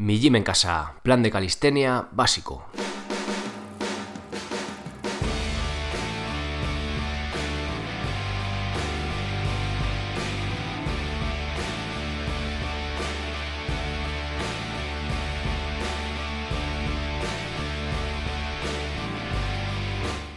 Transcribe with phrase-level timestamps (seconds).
[0.00, 2.64] Mi gym en casa, plan de calistenia básico.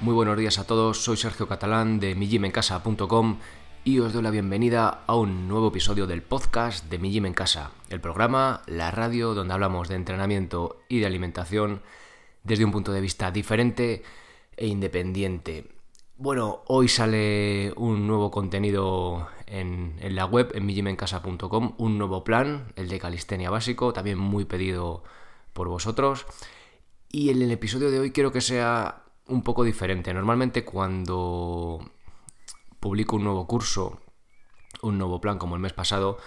[0.02, 3.38] Muy buenos días a todos, soy Sergio Catalán de mijimencasa.com
[3.84, 7.34] y os doy la bienvenida a un nuevo episodio del podcast de Mi Gym en
[7.34, 11.82] Casa, el programa, la radio donde hablamos de entrenamiento y de alimentación
[12.44, 14.04] desde un punto de vista diferente
[14.56, 15.68] e independiente.
[16.18, 22.88] Bueno, hoy sale un nuevo contenido en, la web, en mijimencasa.com, un nuevo plan, el
[22.88, 25.04] de calistenia básico, también muy pedido
[25.54, 26.28] por vosotros.
[27.10, 30.14] Y en el episodio de hoy quiero que sea un poco diferente.
[30.14, 31.80] Normalmente cuando
[32.82, 34.02] publico un nuevo curso,
[34.82, 36.18] un nuevo plan como el mes pasado,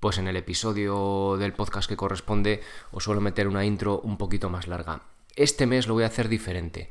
[0.00, 4.48] pues en el episodio del podcast que corresponde os suelo meter una intro un poquito
[4.48, 5.02] más larga.
[5.36, 6.88] Este mes lo voy a hacer diferente.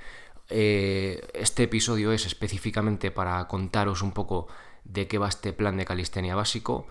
[0.49, 4.47] Eh, este episodio es específicamente para contaros un poco
[4.83, 6.85] de qué va este plan de calistenia básico.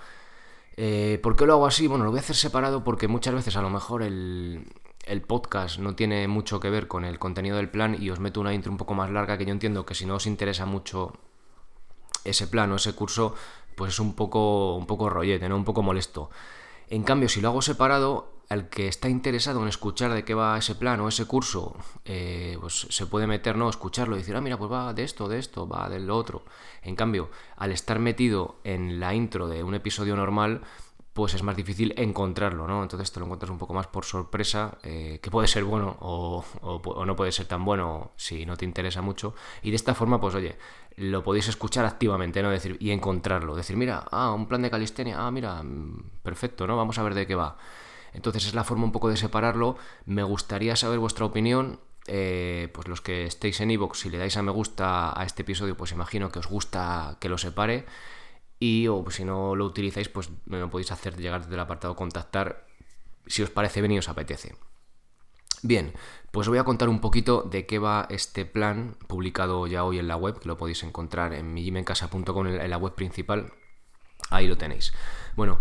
[0.79, 1.87] Eh, ¿Por qué lo hago así?
[1.87, 4.73] Bueno, lo voy a hacer separado porque muchas veces a lo mejor el,
[5.05, 8.41] el podcast no tiene mucho que ver con el contenido del plan y os meto
[8.41, 11.13] una intro un poco más larga que yo entiendo que si no os interesa mucho
[12.25, 13.35] ese plan o ese curso,
[13.75, 15.57] pues es un poco, un poco rollete, ¿no?
[15.57, 16.31] Un poco molesto.
[16.89, 20.59] En cambio, si lo hago separado, al que está interesado en escuchar de qué va
[20.59, 23.71] ese plan o ese curso, eh, pues se puede meter, ¿no?
[23.71, 26.43] Escucharlo y decir, ah, mira, pues va de esto, de esto, va del otro.
[26.83, 30.61] En cambio, al estar metido en la intro de un episodio normal,
[31.13, 32.83] pues es más difícil encontrarlo, ¿no?
[32.83, 36.45] Entonces te lo encuentras un poco más por sorpresa, eh, que puede ser bueno o,
[37.05, 39.35] no puede ser tan bueno si no te interesa mucho.
[39.63, 40.57] Y de esta forma, pues oye,
[40.97, 42.51] lo podéis escuchar activamente, ¿no?
[42.51, 43.55] Decir, y encontrarlo.
[43.55, 46.77] Decir, mira, ah, un plan de calistenia, ah, mira, mm, perfecto, ¿no?
[46.77, 47.59] Vamos a ver de qué va.
[48.15, 49.77] Entonces es la forma un poco de separarlo.
[50.07, 51.81] Me gustaría saber vuestra opinión.
[52.07, 55.43] Eh, pues los que estéis en iVoox, si le dais a me gusta a este
[55.43, 57.87] episodio, pues imagino que os gusta que lo separe.
[58.63, 61.97] Y o si no lo utilizáis, pues me lo podéis hacer llegar desde el apartado
[61.97, 62.65] contactar
[63.27, 64.55] si os parece bien y os apetece.
[65.63, 65.93] Bien,
[66.31, 70.07] pues voy a contar un poquito de qué va este plan publicado ya hoy en
[70.07, 73.53] la web, que lo podéis encontrar en mijimencasa.com en la web principal.
[74.31, 74.93] Ahí lo tenéis.
[75.35, 75.59] Bueno,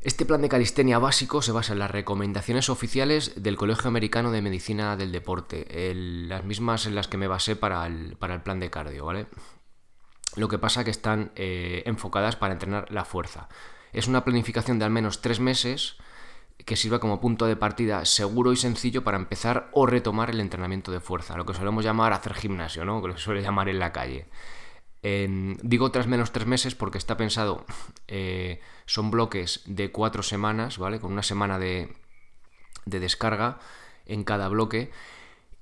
[0.00, 4.42] este plan de calistenia básico se basa en las recomendaciones oficiales del Colegio Americano de
[4.42, 8.60] Medicina del Deporte, las mismas en las que me basé para el, para el plan
[8.60, 9.26] de cardio, ¿vale?
[10.38, 13.48] Lo que pasa que están eh, enfocadas para entrenar la fuerza.
[13.92, 15.96] Es una planificación de al menos tres meses
[16.64, 20.92] que sirva como punto de partida seguro y sencillo para empezar o retomar el entrenamiento
[20.92, 23.02] de fuerza, lo que solemos llamar hacer gimnasio, ¿no?
[23.02, 24.26] que se suele llamar en la calle.
[25.02, 27.64] digo tras menos tres meses porque está pensado,
[28.06, 31.00] eh, son bloques de cuatro semanas, ¿vale?
[31.00, 31.96] Con una semana de,
[32.86, 33.58] de descarga
[34.06, 34.90] en cada bloque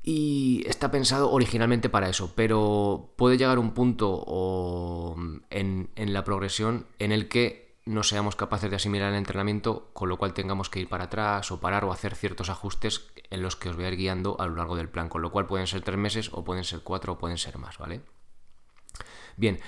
[0.09, 5.17] y está pensado originalmente para eso, pero puede llegar un punto
[5.51, 10.17] en, la progresión en el que no seamos capaces de asimilar el entrenamiento, con lo
[10.17, 13.69] cual tengamos que ir para atrás o parar o hacer ciertos ajustes en los que
[13.69, 15.83] os voy a ir guiando a lo largo del plan, con lo cual pueden ser
[15.83, 18.01] tres meses o pueden ser cuatro o pueden ser más, ¿vale?
[19.37, 19.59] Bien,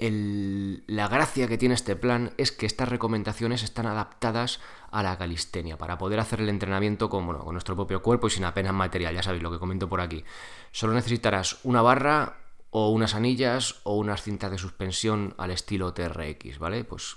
[0.00, 5.76] la gracia que tiene este plan es que estas recomendaciones están adaptadas a la calistenia
[5.76, 9.22] para poder hacer el entrenamiento con, con nuestro propio cuerpo y sin apenas material, ya
[9.22, 10.24] sabéis lo que comento por aquí.
[10.72, 12.38] Solo necesitarás una barra
[12.70, 16.84] o unas anillas o unas cintas de suspensión al estilo TRX, ¿vale?
[16.84, 17.16] Pues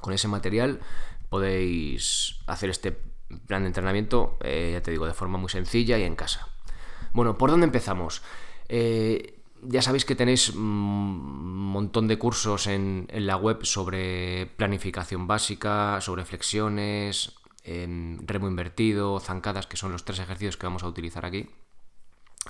[0.00, 0.80] con ese material
[1.28, 2.98] podéis hacer este
[3.46, 6.48] plan de entrenamiento, eh, ya te digo, de forma muy sencilla y en casa.
[7.12, 8.22] Bueno, ¿por dónde empezamos?
[8.68, 9.33] Eh,
[9.66, 16.24] ya sabéis que tenéis un montón de cursos en, la web sobre planificación básica, sobre
[16.24, 21.50] flexiones, remo invertido, zancadas, que son los tres ejercicios que vamos a utilizar aquí.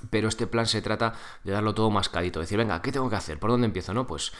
[0.09, 3.39] Pero este plan se trata de darlo todo mascadito, decir, venga, ¿qué tengo que hacer?
[3.39, 3.93] ¿Por dónde empiezo?
[3.93, 4.33] No, pues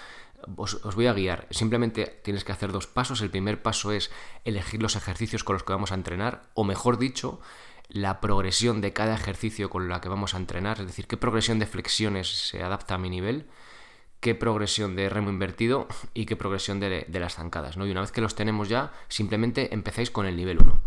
[0.58, 1.48] os, voy a guiar.
[1.50, 3.22] Simplemente tienes que hacer dos pasos.
[3.22, 4.12] El primer paso es
[4.44, 7.40] elegir los ejercicios con los que vamos a entrenar, o mejor dicho,
[7.90, 11.60] la progresión de cada ejercicio con la que vamos a entrenar, es decir, qué progresión
[11.60, 13.48] de flexiones se adapta a mi nivel,
[14.20, 17.78] qué progresión de remo invertido y qué progresión de, las zancadas.
[17.78, 17.86] ¿no?
[17.86, 20.80] Y una vez que los tenemos ya, simplemente empezáis con el nivel 1.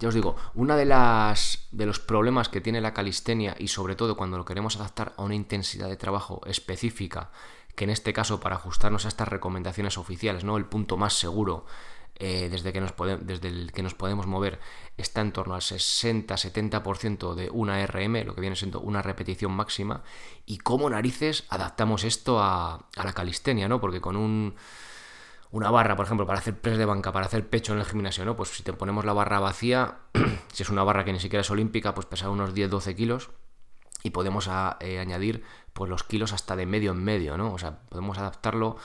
[0.00, 3.96] Ya os digo, uno de, las, de los problemas que tiene la calistenia y sobre
[3.96, 7.30] todo cuando lo queremos adaptar a una intensidad de trabajo específica,
[7.74, 10.56] que en este caso para ajustarnos a estas recomendaciones oficiales, ¿no?
[10.56, 11.64] el punto más seguro
[12.16, 14.60] eh, desde, que nos desde el que nos podemos mover
[14.96, 20.02] está en torno al 60-70% de una RM, lo que viene siendo una repetición máxima,
[20.46, 23.80] y cómo narices adaptamos esto a, la calistenia, ¿no?
[23.80, 24.54] Porque con un,
[25.50, 28.24] una barra, por ejemplo, para hacer press de banca, para hacer pecho en el gimnasio,
[28.24, 28.36] ¿no?
[28.36, 29.98] Pues si te ponemos la barra vacía,
[30.52, 33.30] si es una barra que ni siquiera es olímpica, pues pesa unos 10-12 kilos
[34.04, 34.48] y podemos
[34.80, 37.52] eh, añadir pues los kilos hasta de medio en medio, ¿no?
[37.52, 38.76] O sea, podemos adaptarlo,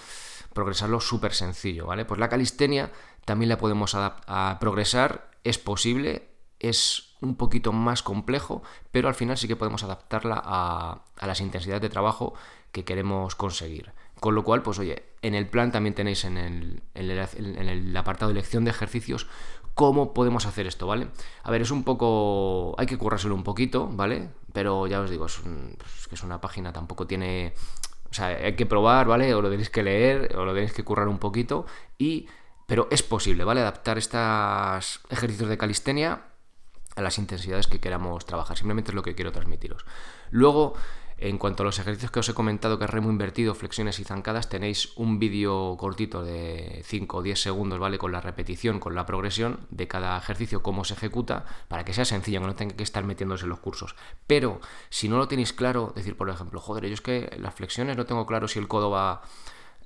[0.53, 2.05] progresarlo súper sencillo, ¿vale?
[2.05, 2.91] Pues la calistenia
[3.25, 6.30] también la podemos a progresar, es posible,
[6.60, 8.62] es un poquito más complejo,
[8.92, 12.33] pero al final sí que podemos adaptarla a, a las intensidades de trabajo
[12.71, 13.92] que queremos conseguir.
[14.19, 18.31] Con lo cual, pues oye, en el plan también tenéis en el, en el, apartado
[18.31, 19.27] de elección de ejercicios
[19.75, 21.07] cómo podemos hacer esto, ¿vale?
[21.44, 22.75] A ver, es un poco...
[22.77, 24.30] hay que currárselo un poquito, ¿vale?
[24.51, 25.39] Pero ya os digo, es,
[25.77, 27.54] pues, que es una página, tampoco tiene...
[28.10, 29.33] O sea, hay que probar, ¿vale?
[29.33, 31.66] O lo tenéis que leer, o lo tenéis que currar un poquito,
[31.98, 32.27] y...
[32.69, 33.62] Pero es posible, ¿vale?
[33.62, 36.21] Adaptar estos ejercicios de calistenia
[36.95, 38.57] a las intensidades que queramos trabajar.
[38.57, 39.86] Simplemente es lo que quiero transmitiros.
[40.30, 40.75] Luego,
[41.18, 44.04] en cuanto a los ejercicios que os he comentado, que es remo invertido, flexiones y
[44.04, 47.98] zancadas, tenéis un vídeo cortito de 5 o 10 segundos, ¿vale?
[47.98, 52.06] Con la repetición, con la progresión de cada ejercicio, cómo se ejecuta, para que sea
[52.06, 53.95] sencillo, que no tenga que estar metiéndose en los cursos.
[54.27, 57.98] Pero si no lo tenéis claro, decir, por ejemplo, joder, yo es que las flexiones
[57.98, 59.24] no tengo claro si el codo va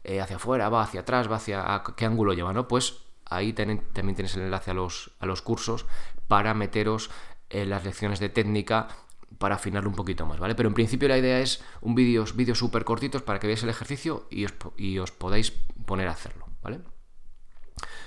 [0.04, 2.68] eh, hacia afuera, va hacia atrás, va hacia qué ángulo lleva, ¿no?
[2.68, 5.86] Pues ahí también tenéis el enlace a los, a los cursos
[6.28, 7.10] para meteros
[7.50, 8.88] en las lecciones de técnica
[9.38, 10.56] para afinarlo un poquito más, ¿vale?
[10.56, 13.70] Pero en principio la idea es un vídeo vídeos súper cortitos para que veáis el
[13.70, 15.52] ejercicio y os, y os podáis
[15.86, 16.80] poner a hacerlo, ¿vale?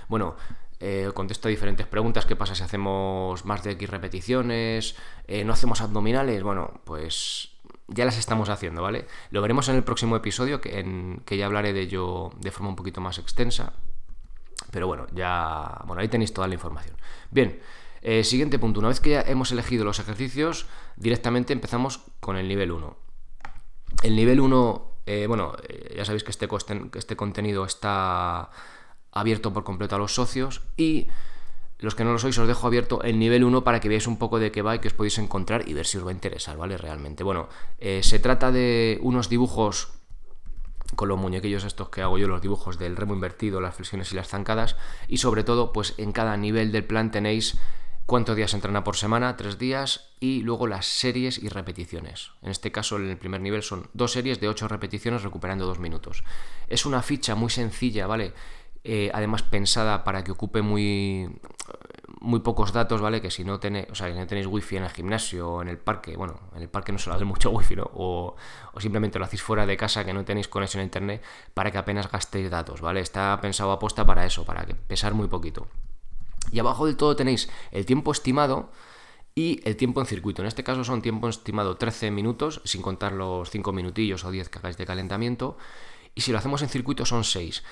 [0.09, 0.37] Bueno,
[0.79, 2.27] eh, contesto a diferentes preguntas.
[2.27, 4.97] ¿Qué pasa si hacemos más de X repeticiones?
[5.27, 6.43] Eh, ¿No hacemos abdominales?
[6.43, 7.56] Bueno, pues
[7.89, 9.07] ya las estamos haciendo, ¿vale?
[9.31, 12.71] Lo veremos en el próximo episodio, que, en, que ya hablaré de ello de forma
[12.71, 13.73] un poquito más extensa.
[14.71, 15.83] Pero bueno, ya.
[15.87, 16.97] Bueno, ahí tenéis toda la información.
[17.31, 17.61] Bien.
[18.03, 20.67] Eh, siguiente punto, una vez que ya hemos elegido los ejercicios,
[20.97, 22.97] directamente empezamos con el nivel 1.
[24.03, 26.49] El nivel 1, eh, bueno, eh, ya sabéis que este,
[26.95, 28.51] este contenido está
[29.11, 31.09] abierto por completo a los socios y
[31.79, 34.19] los que no lo sois os dejo abierto el nivel 1 para que veáis un
[34.19, 36.15] poco de qué va y que os podéis encontrar y ver si os va a
[36.15, 36.77] interesar, ¿vale?
[36.77, 37.23] Realmente.
[37.25, 39.93] Bueno, se trata de unos dibujos
[40.95, 44.17] con los muñequillos estos que hago yo, los dibujos del remo invertido, las flexiones y
[44.17, 44.77] las zancadas
[45.09, 47.59] y sobre todo, pues en cada nivel del plan tenéis
[48.07, 52.31] cuántos días entrena por semana, tres días, y luego las series y repeticiones.
[52.41, 55.81] En este caso, en el primer nivel son dos series de ocho repeticiones recuperando dos
[55.81, 56.23] minutos.
[56.69, 58.33] Es una ficha muy sencilla, ¿vale?
[58.85, 61.29] Eh, además pensada para que ocupe muy,
[62.21, 63.21] muy pocos datos, ¿vale?
[63.21, 65.79] Que si no, tenéis, o sea, no tenéis wifi en el gimnasio o en el
[65.79, 67.91] parque, bueno, en el parque no suele haber mucho wifi, ¿no?
[67.95, 68.37] O,
[68.73, 71.23] o, simplemente lo hacéis fuera de casa que no tenéis conexión a internet
[71.55, 73.01] para que apenas gastéis datos, ¿vale?
[73.01, 75.67] Está pensado aposta para eso, para que pesar muy poquito.
[76.53, 78.71] Y abajo del todo tenéis el tiempo estimado
[79.35, 80.43] y el tiempo en circuito.
[80.43, 84.49] En este caso son tiempo estimado 13 minutos, sin contar los 5 minutillos o 10
[84.49, 85.59] que hagáis de calentamiento.
[86.15, 87.63] Y si lo hacemos en circuito son 6.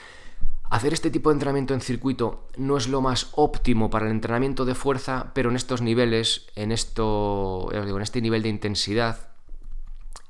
[0.71, 4.65] Hacer este tipo de entrenamiento en circuito no es lo más óptimo para el entrenamiento
[4.65, 9.29] de fuerza, pero en estos niveles, en, esto, digo, en este nivel de intensidad,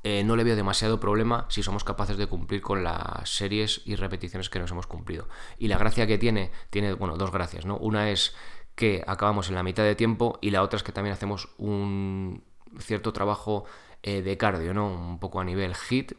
[0.03, 3.95] eh, no le veo demasiado problema si somos capaces de cumplir con las series y
[3.95, 5.27] repeticiones que nos hemos cumplido.
[5.57, 7.77] Y la gracia que tiene, tiene, bueno, dos gracias, ¿no?
[7.77, 8.35] Una es
[8.75, 12.43] que acabamos en la mitad de tiempo y la otra es que también hacemos un
[12.79, 13.65] cierto trabajo
[14.03, 14.87] eh, de cardio, ¿no?
[14.93, 16.13] Un poco a nivel hit,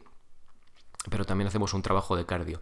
[1.09, 2.59] pero también hacemos un trabajo de cardio.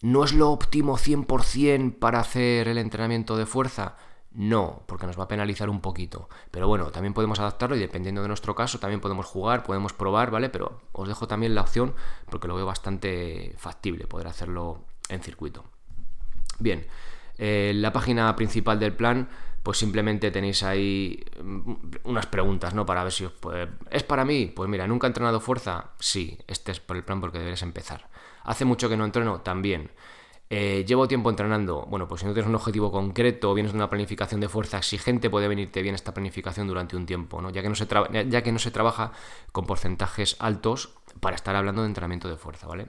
[0.00, 3.96] ¿No es lo óptimo 100% para hacer el entrenamiento de fuerza?
[4.30, 6.28] No, porque nos va a penalizar un poquito.
[6.50, 10.30] Pero bueno, también podemos adaptarlo y dependiendo de nuestro caso también podemos jugar, podemos probar,
[10.30, 10.50] ¿vale?
[10.50, 11.94] Pero os dejo también la opción
[12.30, 15.64] porque lo veo bastante factible poder hacerlo en circuito.
[16.60, 16.86] Bien,
[17.38, 19.28] eh, la página principal del plan,
[19.68, 21.72] pues simplemente tenéis ahí mm,
[22.04, 22.86] unas preguntas, ¿no?
[22.86, 23.68] Para ver si os puede...
[23.90, 24.46] ¿Es para mí?
[24.46, 25.90] Pues mira, ¿nunca he entrenado fuerza?
[25.98, 28.08] Sí, este es por el plan porque deberías empezar.
[28.44, 29.42] ¿Hace mucho que no entreno?
[29.42, 29.90] También.
[30.48, 31.84] Eh, llevo tiempo entrenando.
[31.84, 34.78] Bueno, pues si no tienes un objetivo concreto o vienes de una planificación de fuerza
[34.78, 37.50] exigente, puede venirte bien esta planificación durante un tiempo, ¿no?
[37.50, 37.86] Ya que no se,
[38.26, 39.12] ya que no se trabaja
[39.52, 42.88] con porcentajes altos para estar hablando de entrenamiento de fuerza, ¿vale?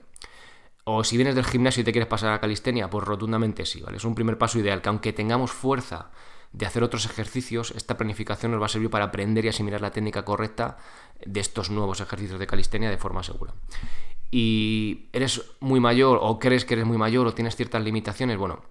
[0.84, 3.98] O si vienes del gimnasio y te quieres pasar a calistenia, pues rotundamente sí, ¿vale?
[3.98, 6.08] Es un primer paso ideal, que aunque tengamos fuerza
[6.52, 9.92] de hacer otros ejercicios, esta planificación nos va a servir para aprender y asimilar la
[9.92, 10.78] técnica correcta
[11.24, 13.54] de estos nuevos ejercicios de calistenia de forma segura
[14.30, 18.62] y eres muy mayor o crees que eres muy mayor o tienes ciertas limitaciones, bueno,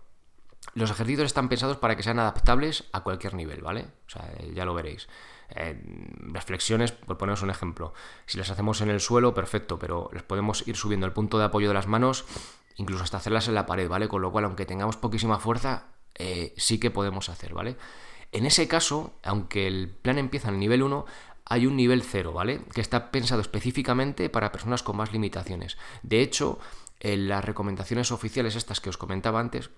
[0.73, 3.87] los ejercicios están pensados para que sean adaptables a cualquier nivel, ¿vale?
[4.07, 5.07] O sea, ya lo veréis.
[5.49, 5.81] Eh,
[6.31, 7.93] las flexiones, por poneros un ejemplo,
[8.25, 11.45] si las hacemos en el suelo, perfecto, pero les podemos ir subiendo el punto de
[11.45, 12.25] apoyo de las manos,
[12.75, 14.07] incluso hasta hacerlas en la pared, ¿vale?
[14.07, 17.77] Con lo cual, aunque tengamos poquísima fuerza, eh, sí que podemos hacer, ¿vale?
[18.31, 21.05] En ese caso, aunque el plan empieza en el nivel 1,
[21.45, 22.61] hay un nivel cero, ¿vale?
[22.73, 25.77] Que está pensado específicamente para personas con más limitaciones.
[26.03, 26.59] De hecho,
[27.01, 29.71] las recomendaciones oficiales estas que os comentaba antes,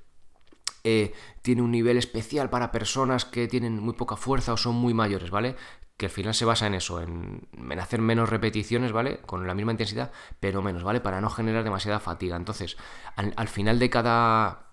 [0.84, 4.94] eh, tiene un nivel especial para personas que tienen muy poca fuerza o son muy
[4.94, 5.56] mayores, ¿vale?
[5.96, 7.48] Que al final se basa en eso, en,
[7.80, 9.20] hacer menos repeticiones, ¿vale?
[9.20, 11.00] Con la misma intensidad, pero menos, ¿vale?
[11.00, 12.36] Para no generar demasiada fatiga.
[12.36, 12.78] Entonces,
[13.16, 14.71] al, final de cada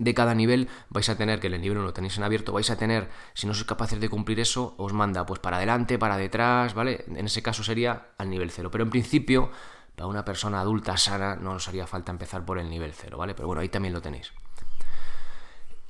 [0.00, 2.70] de cada nivel vais a tener, que el nivel 1 lo tenéis en abierto, vais
[2.70, 6.16] a tener, si no sois capaces de cumplir eso, os manda pues para adelante, para
[6.16, 7.04] detrás, ¿vale?
[7.06, 8.70] En ese caso sería al nivel 0.
[8.72, 9.50] Pero en principio,
[9.94, 13.34] para una persona adulta sana, no os haría falta empezar por el nivel 0, ¿vale?
[13.34, 14.32] Pero bueno, ahí también lo tenéis.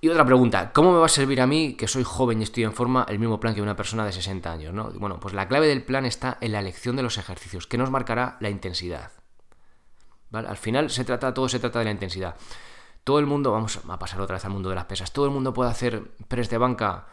[0.02, 2.64] Y otra pregunta, ¿cómo me va a servir a mí, que soy joven y estoy
[2.64, 4.74] en forma, el mismo plan que una persona de 60 años?
[4.74, 4.90] ¿no?
[4.94, 7.90] Bueno, pues la clave del plan está en la elección de los ejercicios, que nos
[7.90, 9.12] marcará la intensidad.
[10.30, 10.48] ¿Vale?
[10.48, 12.34] Al final se trata, todo se trata de la intensidad.
[13.04, 15.30] Todo el mundo, vamos a pasar otra vez al mundo de las pesas, todo el
[15.30, 17.08] mundo puede hacer press de banca,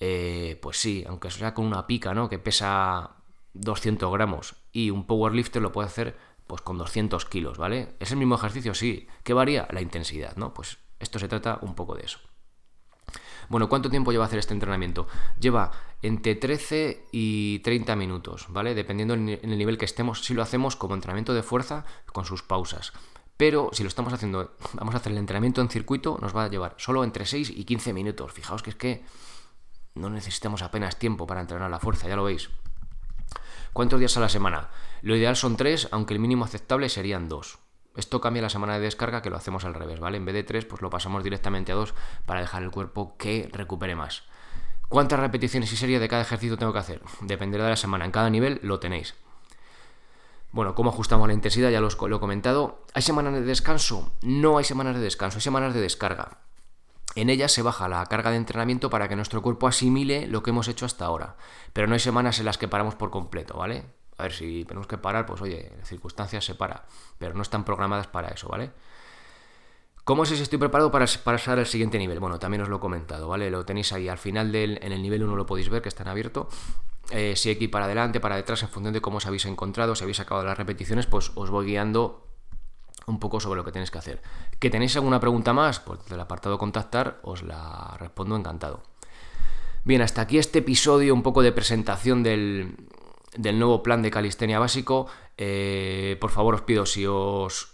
[0.00, 2.28] eh, pues sí, aunque sea con una pica, ¿no?
[2.28, 3.16] Que pesa
[3.54, 7.94] 200 gramos y un powerlifter lo puede hacer pues con 200 kilos, ¿vale?
[8.00, 8.74] ¿Es el mismo ejercicio?
[8.74, 9.08] Sí.
[9.22, 9.66] ¿Qué varía?
[9.70, 10.52] La intensidad, ¿no?
[10.52, 12.18] Pues esto se trata un poco de eso.
[13.48, 15.06] Bueno, ¿cuánto tiempo lleva hacer este entrenamiento?
[15.38, 15.70] Lleva
[16.02, 18.74] entre 13 y 30 minutos, ¿vale?
[18.74, 22.42] Dependiendo en el nivel que estemos, si lo hacemos como entrenamiento de fuerza, con sus
[22.42, 22.92] pausas.
[23.36, 26.48] Pero si lo estamos haciendo, vamos a hacer el entrenamiento en circuito, nos va a
[26.48, 28.32] llevar solo entre 6 y 15 minutos.
[28.32, 29.04] Fijaos que es que
[29.94, 32.50] no necesitamos apenas tiempo para entrenar la fuerza, ya lo veis.
[33.72, 34.70] ¿Cuántos días a la semana?
[35.02, 37.58] Lo ideal son 3, aunque el mínimo aceptable serían 2.
[37.96, 40.16] Esto cambia la semana de descarga que lo hacemos al revés, ¿vale?
[40.16, 41.94] En vez de 3, pues lo pasamos directamente a 2
[42.26, 44.24] para dejar el cuerpo que recupere más.
[44.88, 47.02] ¿Cuántas repeticiones y series de cada ejercicio tengo que hacer?
[47.20, 48.04] Dependerá de la semana.
[48.04, 49.14] En cada nivel lo tenéis.
[50.54, 51.70] Bueno, ¿cómo ajustamos la intensidad?
[51.70, 52.84] Ya lo he comentado.
[52.94, 54.12] ¿Hay semanas de descanso?
[54.22, 56.38] No hay semanas de descanso, hay semanas de descarga.
[57.16, 60.50] En ellas se baja la carga de entrenamiento para que nuestro cuerpo asimile lo que
[60.50, 61.34] hemos hecho hasta ahora.
[61.72, 63.84] Pero no hay semanas en las que paramos por completo, ¿vale?
[64.16, 66.84] A ver, si tenemos que parar, pues oye, en circunstancias se para,
[67.18, 68.70] pero no están programadas para eso, ¿vale?
[70.04, 72.20] ¿Cómo sé si estoy preparado para pasar al siguiente nivel?
[72.20, 73.50] Bueno, también os lo he comentado, ¿vale?
[73.50, 76.04] Lo tenéis ahí al final del, en el nivel 1 lo podéis ver que está
[76.04, 76.48] en abierto.
[77.10, 79.44] Eh, si hay que ir para adelante, para detrás, en función de cómo os habéis
[79.46, 82.28] encontrado, si habéis acabado las repeticiones, pues os voy guiando
[83.06, 84.22] un poco sobre lo que tenéis que hacer.
[84.58, 85.80] ¿Que tenéis alguna pregunta más?
[85.80, 88.82] Pues del apartado contactar os la respondo encantado.
[89.84, 92.76] Bien, hasta aquí este episodio un poco de presentación del,
[93.36, 95.06] del nuevo plan de calistenia básico.
[95.36, 97.72] Eh, por favor, os pido si os.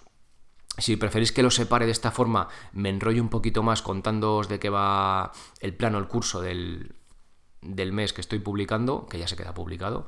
[0.79, 4.59] Si preferís que lo separe de esta forma, me enrollo un poquito más contándoos de
[4.59, 6.95] qué va el plano, el curso del,
[7.63, 10.07] del mes que estoy publicando, que ya se queda publicado.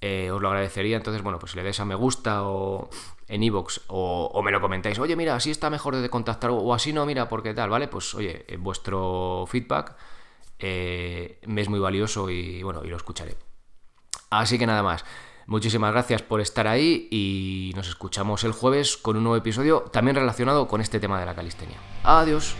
[0.00, 0.96] Eh, os lo agradecería.
[0.96, 2.90] Entonces, bueno, pues si le dais a me gusta o
[3.28, 6.92] en iVoox o, me lo comentáis, oye, mira, así está mejor de contactar o, así
[6.92, 7.88] no, mira, porque tal, ¿vale?
[7.88, 9.96] Pues oye, eh, vuestro feedback
[10.60, 13.36] me es muy valioso y bueno, y lo escucharé.
[14.30, 15.04] Así que nada más.
[15.46, 20.16] Muchísimas gracias por estar ahí y nos escuchamos el jueves con un nuevo episodio también
[20.16, 21.76] relacionado con este tema de la calistenia.
[22.04, 22.54] Adiós.